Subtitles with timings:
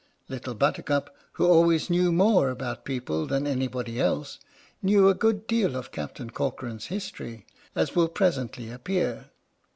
[0.29, 4.39] Little Buttercup, who always knew more about people than anybody else,
[4.81, 9.27] knew a good deal 01 Captain Corcoran's history, as will presently appear.